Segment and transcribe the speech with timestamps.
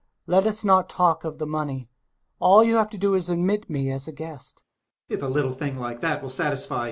[0.25, 1.87] Let us not talk of the money.
[2.39, 4.63] All you have to do is to admit me as a guest
[5.07, 5.19] Colonel.
[5.19, 6.79] If a little thing like that will satisfy you.